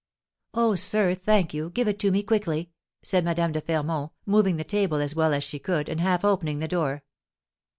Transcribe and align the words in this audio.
"Oh, 0.55 0.73
sir, 0.73 1.13
thank 1.13 1.53
you; 1.53 1.69
give 1.69 1.87
it 1.87 1.99
to 1.99 2.09
me 2.09 2.23
quickly!" 2.23 2.71
said 3.03 3.23
Madame 3.23 3.51
de 3.51 3.61
Fermont, 3.61 4.11
moving 4.25 4.57
the 4.57 4.63
table 4.63 4.97
as 4.97 5.13
well 5.13 5.31
as 5.31 5.43
she 5.43 5.59
could, 5.59 5.87
and 5.87 6.01
half 6.01 6.25
opening 6.25 6.57
the 6.57 6.67
door. 6.67 7.03